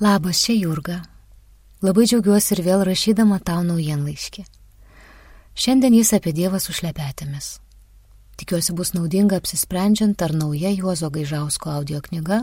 [0.00, 1.00] Labas, čia Jurga.
[1.80, 4.42] Labai džiaugiuosi ir vėl rašydama tau naujienlaiškį.
[5.56, 7.46] Šiandien jis apie Dievą su šlepetėmis.
[8.36, 12.42] Tikiuosi bus naudinga apsisprendžiant, ar nauja Juozo Gaižausko audio knyga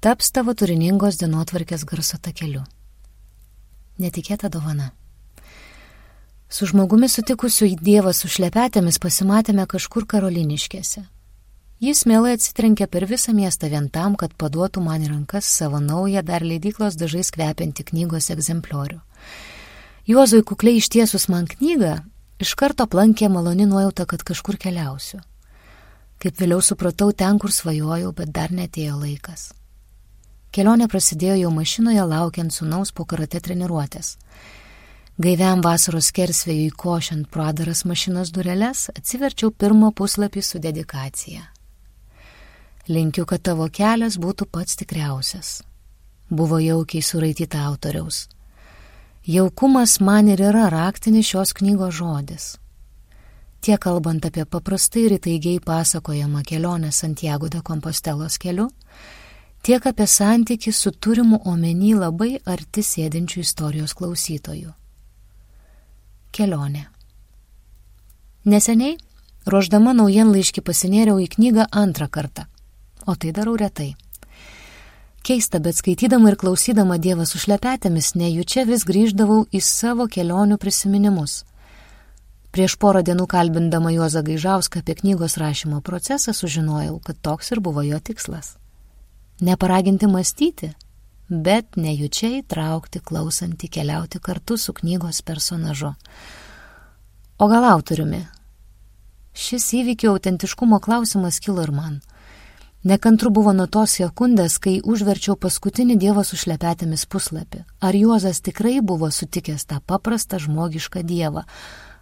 [0.00, 2.64] taps tavo turiningos dienotvarkės garso takeliu.
[4.00, 4.94] Netikėta dovana.
[6.48, 11.04] Su žmogumi sutikusiu į Dievą su šlepetėmis pasimatėme kažkur karoliniškėse.
[11.82, 16.20] Jis mielai atsitrenkė per visą miestą vien tam, kad paduotų man į rankas savo naują
[16.22, 19.00] dar leidyklos dažais kvepiantį knygos egzempliorių.
[20.06, 21.96] Juozui kukliai ištiesus man knygą,
[22.38, 25.18] iš karto aplankė maloni nuojauta, kad kažkur keliausiu.
[26.22, 29.48] Kaip vėliau supratau, ten, kur svajojau, bet dar netėjo laikas.
[30.54, 34.12] Kelionė prasidėjo jau mašinoje laukiant sunaus po karate treniruotės.
[35.18, 41.42] Gaiviam vasaros kersvėjui košiant pro adaras mašinos dureles, atsiverčiau pirmą puslapį su dedikacija.
[42.88, 45.60] Linkiu, kad tavo kelias būtų pats tikriausias.
[46.30, 48.26] Buvo jaukiai suraityta autoriaus.
[49.22, 52.46] Jaukumas man ir yra raktinis šios knygos žodis.
[53.62, 58.66] Tiek kalbant apie paprastai ir įtaigiai pasakojamą kelionę Santiago de Compostelos keliu,
[59.62, 64.72] tiek apie santyki su turimu omeny labai arti sėdinčių istorijos klausytojų.
[66.34, 66.88] Kelionė.
[68.44, 68.96] Neseniai,
[69.46, 72.48] ruoždama naujienlaiškį pasinėriau į knygą antrą kartą
[73.06, 73.92] o tai darau retai.
[75.22, 81.44] Keista, bet skaitydama ir klausydama Dievą su šlepetėmis, nejučia vis grįždavau į savo kelionių prisiminimus.
[82.52, 87.84] Prieš porą dienų kalbindama Juozą Gaižauską apie knygos rašymo procesą sužinojau, kad toks ir buvo
[87.86, 88.56] jo tikslas.
[89.40, 90.72] Neparaginti mąstyti,
[91.30, 95.94] bet nejučia įtraukti, klausantį, keliauti kartu su knygos personažu.
[97.38, 98.26] O gal autoriumi?
[99.32, 102.02] Šis įvykio autentiškumo klausimas kilo ir man.
[102.82, 107.60] Nekantru buvo nuo tos sekundės, kai užverčiau paskutinį Dievo su šlepetėmis puslapį.
[107.78, 111.44] Ar Juozas tikrai buvo sutikęs tą paprastą žmogišką Dievą?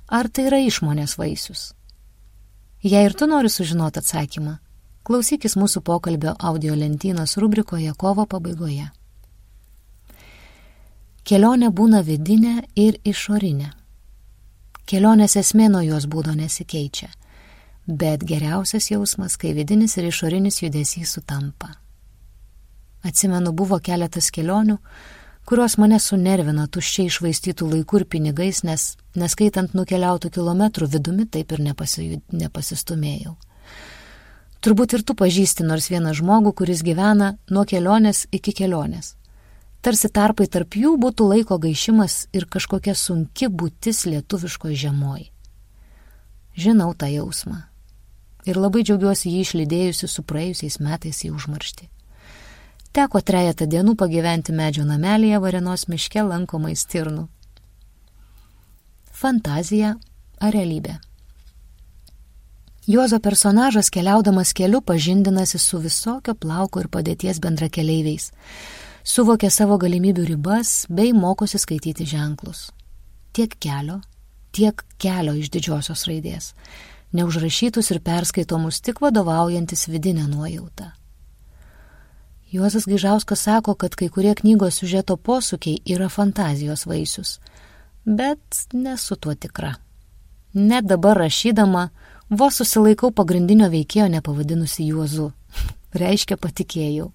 [0.09, 1.75] Ar tai yra išmonės vaisius?
[2.81, 4.57] Jei ir tu nori sužinoti atsakymą,
[5.05, 8.89] klausykis mūsų pokalbio audio lentynos rubrikoje kovo pabaigoje.
[11.29, 13.69] Kelionė būna vidinė ir išorinė.
[14.89, 17.13] Kelionės esmė nuo jos būdo nesikeičia
[17.87, 21.75] bet geriausias jausmas, kai vidinis ir išorinis judesys sutampa.
[23.03, 24.77] Atsimenu, buvo keletas kelionių,
[25.49, 31.65] kurios mane sunervino tuščiai išvaistytų laikų ir pinigais, nes neskaitant nukeliautų kilometrų vidumi taip ir
[31.65, 33.37] nepasi, nepasistumėjau.
[34.61, 39.15] Turbūt ir tu pažįsti nors vieną žmogų, kuris gyvena nuo kelionės iki kelionės.
[39.81, 45.31] Tarsi tarpai tarp jų būtų laiko gaišimas ir kažkokia sunki būtis lietuviško žemoj.
[46.61, 47.70] Žinau tą jausmą
[48.49, 51.89] ir labai džiaugiuosi jį išlydėjusi su praėjusiais metais į užmarštį.
[52.91, 57.29] Teko trejata dienų pagyventi medžio namelėje Varenos miške lankomai stirnų.
[59.15, 59.95] Fantazija
[60.41, 60.97] ar realybė?
[62.91, 68.31] Juozo personažas keliaudamas keliu pažindinasi su visokio plauko ir padėties bendrakeleiviais,
[69.05, 72.71] suvokia savo galimybių ribas bei mokosi skaityti ženklus.
[73.37, 74.01] Tiek kelio,
[74.51, 76.55] tiek kelio iš didžiosios raidės
[77.13, 80.91] neužrašytus ir perskaitomus tik vadovaujantis vidinę nuojautą.
[82.51, 87.39] Juozas Gižauskas sako, kad kai kurie knygos siužeto posūkiai yra fantazijos vaisius,
[88.05, 89.77] bet nesu tuo tikra.
[90.55, 91.89] Net dabar rašydama,
[92.31, 95.31] vos susilaikau pagrindinio veikėjo nepavadinusi Juozu.
[96.03, 97.13] Reiškia patikėjau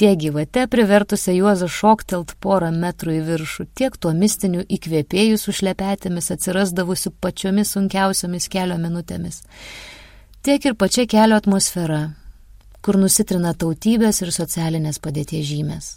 [0.00, 6.30] tiek gyvate privertusią Juozą šoktelt porą metrų į viršų, tiek tuo mistiniu įkvėpėjų su šlepetėmis
[6.32, 9.42] atsirasdavusiu pačiomis sunkiausiomis kelio minutėmis,
[10.40, 12.00] tiek ir pačia kelio atmosfera,
[12.80, 15.90] kur nusitrina tautybės ir socialinės padėties žymės.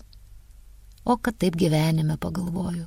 [1.08, 2.84] O kad taip gyvenime pagalvoju.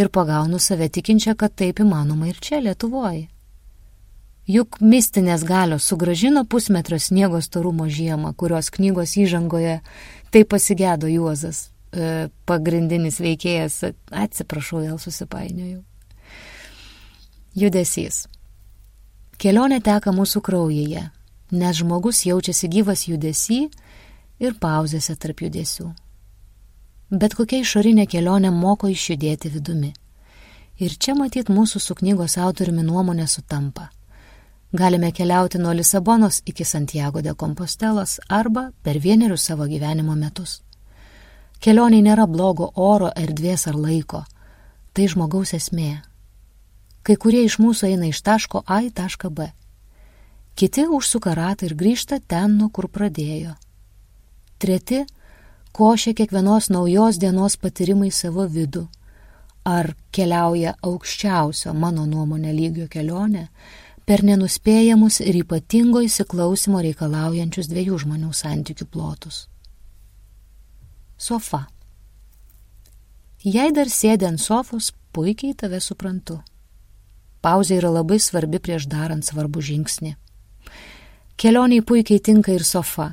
[0.00, 3.28] Ir pagaunu save tikinčią, kad taip įmanoma ir čia Lietuvoje.
[4.48, 9.80] Juk mistinės galios sugražino pusmetrio sniego storumo žiemą, kurios knygos įžangoje
[10.32, 15.82] tai pasigėdo Juozas, e, pagrindinis veikėjas, atsiprašau, vėl susipainiojau.
[17.54, 18.26] Judesys.
[19.38, 21.10] Kelionė teka mūsų kraujyje,
[21.50, 23.68] nes žmogus jaučiasi gyvas judesy
[24.38, 25.90] ir pauzėse tarp judesių.
[27.10, 29.92] Bet kokia išorinė kelionė moko išjudėti vidumi.
[30.78, 33.90] Ir čia matyt mūsų su knygos autoriumi nuomonė sutampa.
[34.72, 40.62] Galime keliauti nuo Lisabonos iki Santiago de Compostelos arba per vienerius savo gyvenimo metus.
[41.60, 44.22] Kelioniai nėra blogo oro, erdvės ar laiko.
[44.94, 46.02] Tai žmogaus esmė.
[47.02, 49.50] Kai kurie iš mūsų eina iš taško A į tašką B.
[50.54, 53.56] Kiti užsuka ratą ir grįžta ten, nuo kur pradėjo.
[54.62, 55.02] Treti
[55.72, 58.86] košia kiekvienos naujos dienos patyrimai savo vidų,
[59.64, 63.48] ar keliauja aukščiausio mano nuomonė lygio kelionė
[64.10, 69.44] per nenuspėjamus ir ypatingo įsiklausimo reikalaujančius dviejų žmonių santykių plotus.
[71.14, 71.68] Sofa.
[73.46, 76.40] Jei dar sėdė ant sofos, puikiai tave suprantu.
[77.38, 80.16] Pauzė yra labai svarbi prieš darant svarbų žingsnį.
[81.38, 83.12] Kelioniai puikiai tinka ir sofa,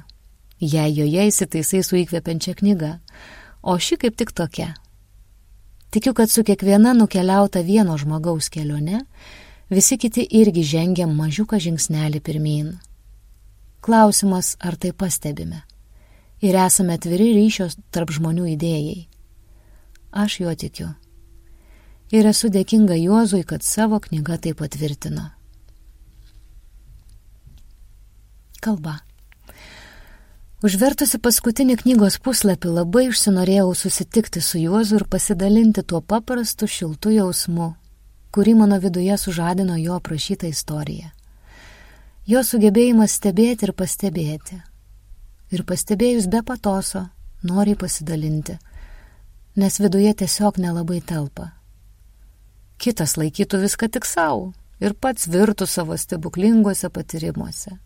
[0.57, 2.95] jei joje įsitaisai su įkvepiančia knyga,
[3.61, 4.71] o ši kaip tik tokia.
[5.93, 9.05] Tikiu, kad su kiekviena nukeliauta vieno žmogaus kelione,
[9.69, 12.75] visi kiti irgi žengia mažiuką žingsnelį pirmin.
[13.81, 15.63] Klausimas, ar tai pastebime.
[16.41, 19.07] Ir esame atviri ryšios tarp žmonių idėjai.
[20.11, 20.93] Aš juo tikiu
[22.11, 25.29] ir esu dėkinga Juozui, kad savo knygą tai patvirtino.
[28.63, 28.99] Kalba.
[30.65, 37.75] Užvertusi paskutinį knygos puslapį labai užsinorėjau susitikti su Juozu ir pasidalinti tuo paprastu šiltu jausmu,
[38.31, 41.11] kurį mano viduje sužadino jo aprašyta istorija.
[42.27, 44.61] Jo sugebėjimas stebėti ir pastebėti.
[45.51, 47.07] Ir pastebėjus be patoso,
[47.43, 48.57] noriai pasidalinti,
[49.55, 51.53] nes viduje tiesiog nelabai telpa
[52.77, 57.77] kitas laikytų viską tik savo ir pats virtų savo stebuklinguose patyrimuose.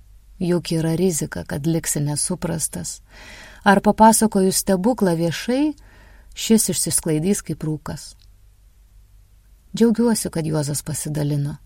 [0.42, 3.00] Juk yra rizika, kad liksi nesuprastas.
[3.64, 5.76] Ar papasakojus stebuklą viešai,
[6.34, 8.16] šis išsisklaidys kaip rūkas.
[9.76, 11.58] Džiaugiuosi, kad Juozas pasidalino.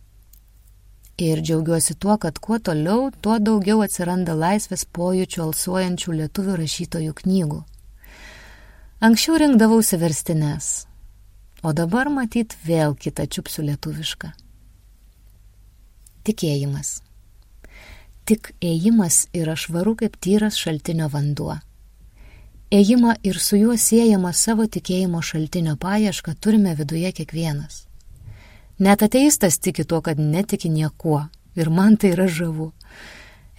[1.18, 7.62] Ir džiaugiuosi tuo, kad kuo toliau, tuo daugiau atsiranda laisvės pojūčių alsuojančių lietuvių rašytojų knygų.
[9.06, 10.86] Anksčiau rinkdavausi verstines,
[11.66, 14.28] O dabar matyt vėl kitą čiupsiu lietuvišką.
[16.28, 17.00] Tikėjimas.
[18.30, 21.56] Tik ėjimas yra švaru kaip tyras šaltinio vanduo.
[22.70, 27.85] Ėjimą ir su juo siejama savo tikėjimo šaltinio paiešką turime viduje kiekvienas.
[28.80, 31.26] Net ateistas tiki tuo, kad netiki niekuo.
[31.56, 32.74] Ir man tai yra žavu.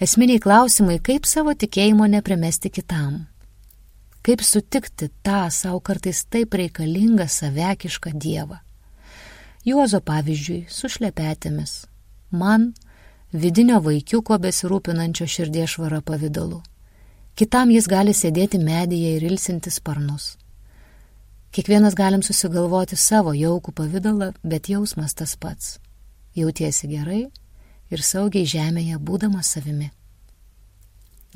[0.01, 3.25] Esminiai klausimai, kaip savo tikėjimo neprimesti kitam
[4.27, 8.57] Kaip sutikti tą savo kartais taip reikalingą savekišką dievą?
[9.63, 11.85] Juozo pavyzdžiui, su šlepetėmis.
[12.35, 12.73] Man
[13.31, 16.59] vidinio vaikiuko besirūpinančio širdies švara pavydalu.
[17.39, 20.33] Kitam jis gali sėdėti medyje ir ilsinti sparnus.
[21.51, 25.77] Kiekvienas galim susigalvoti savo jaukų pavydalą, bet jausmas tas pats.
[26.35, 27.27] Jautiesi gerai
[27.89, 29.89] ir saugiai žemėje būdamas savimi.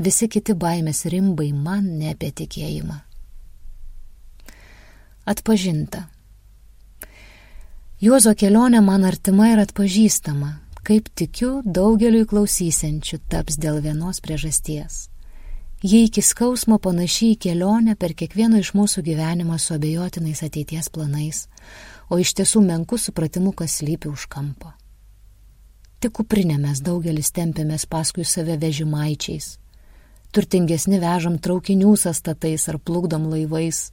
[0.02, 2.98] Visi kiti baimės rimbai man ne apie tikėjimą.
[5.32, 6.08] Atpažinta.
[8.02, 15.04] Juozo kelionė man artima ir atpažįstama, kaip tikiu daugeliui klausysiančių taps dėl vienos priežasties.
[15.82, 21.48] Jie iki skausmo panašiai į kelionę per kiekvieno iš mūsų gyvenimą su abejotinais ateities planais,
[22.06, 24.76] o iš tiesų menku supratimu, kas lypi už kampo.
[25.98, 29.56] Tik kuprinė mes daugelis tempėmės paskui save vežimaičiais,
[30.30, 33.90] turtingesni vežam traukinių sastatais ar plukdom laivais,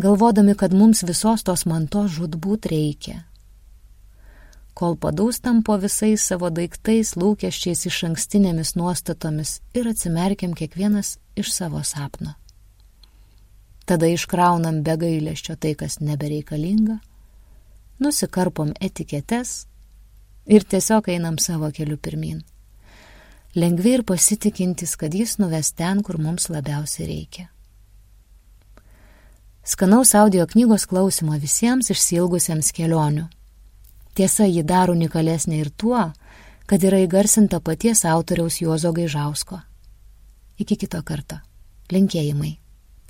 [0.00, 3.26] galvodami, kad mums visos tos mantos žudbūt reikia.
[4.76, 11.80] Kol padūstam po visais savo daiktais, lūkesčiais iš ankstinėmis nuostatomis ir atsimerkiam kiekvienas iš savo
[11.80, 12.34] sapno.
[13.88, 16.98] Tada iškraunam be gailėščio tai, kas nebereikalinga,
[18.02, 19.62] nusikarpom etiketes
[20.44, 22.44] ir tiesiog einam savo keliu pirmin
[23.56, 27.48] lengvi ir pasitikintis, kad jis nuves ten, kur mums labiausiai reikia.
[29.66, 33.26] Skanaus audio knygos klausimą visiems išsilgusiems kelionių.
[34.16, 36.00] Tiesa, ji daro unikalesnė ir tuo,
[36.66, 39.60] kad yra įgarsinta paties autoriaus Juozo Gaižausko.
[40.56, 41.36] Iki kito karto.
[41.92, 42.54] Linkėjimai.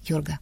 [0.09, 0.41] Jurga.